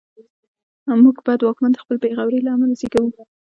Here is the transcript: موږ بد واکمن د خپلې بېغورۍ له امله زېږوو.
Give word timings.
موږ 1.03 1.17
بد 1.25 1.39
واکمن 1.43 1.71
د 1.73 1.77
خپلې 1.83 1.97
بېغورۍ 2.03 2.39
له 2.43 2.51
امله 2.55 2.73
زېږوو. 2.79 3.09